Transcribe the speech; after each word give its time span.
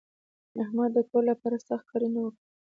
احمد 0.63 0.89
د 0.93 0.97
کور 1.09 1.23
لپاره 1.31 1.57
سخت 1.67 1.85
کارونه 1.91 2.19
وکړل. 2.23 2.43